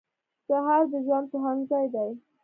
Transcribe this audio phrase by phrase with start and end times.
[0.47, 2.09] سهار د ژوند پوهنځی دی.